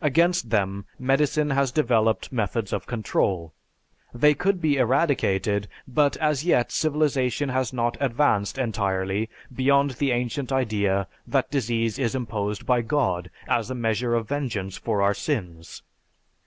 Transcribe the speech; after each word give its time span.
Against 0.00 0.48
them 0.48 0.86
medicine 0.98 1.50
has 1.50 1.70
developed 1.70 2.32
methods 2.32 2.72
of 2.72 2.86
control. 2.86 3.52
They 4.14 4.32
could 4.32 4.58
be 4.58 4.78
eradicated, 4.78 5.68
but 5.86 6.16
as 6.16 6.46
yet 6.46 6.72
civilization 6.72 7.50
has 7.50 7.74
not 7.74 7.98
advanced 8.00 8.56
entirely 8.56 9.28
beyond 9.54 9.90
the 9.90 10.12
ancient 10.12 10.50
idea 10.50 11.08
that 11.26 11.50
disease 11.50 11.98
is 11.98 12.14
imposed 12.14 12.64
by 12.64 12.80
God 12.80 13.30
as 13.46 13.68
a 13.70 13.74
measure 13.74 14.14
of 14.14 14.26
vengeance 14.26 14.78
for 14.78 15.02
our 15.02 15.12
sins. 15.12 15.82